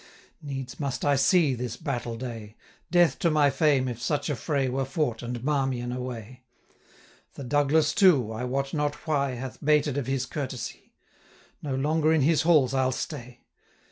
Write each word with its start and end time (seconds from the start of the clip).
Needs 0.41 0.79
must 0.79 1.05
I 1.05 1.15
see 1.15 1.53
this 1.53 1.77
battle 1.77 2.17
day: 2.17 2.55
Death 2.89 3.19
to 3.19 3.29
my 3.29 3.51
fame 3.51 3.87
if 3.87 4.01
such 4.01 4.31
a 4.31 4.35
fray 4.35 4.67
Were 4.67 4.83
fought, 4.83 5.21
and 5.21 5.43
Marmion 5.43 5.91
away! 5.91 6.41
1030 7.35 7.35
The 7.35 7.43
Douglas, 7.43 7.93
too, 7.93 8.31
I 8.33 8.43
wot 8.43 8.73
not 8.73 8.95
why, 9.05 9.33
Hath 9.35 9.63
'bated 9.63 9.99
of 9.99 10.07
his 10.07 10.25
courtesy: 10.25 10.91
No 11.61 11.75
longer 11.75 12.11
in 12.11 12.21
his 12.21 12.41
halls 12.41 12.73
I'll 12.73 12.91
stay.' 12.91 13.43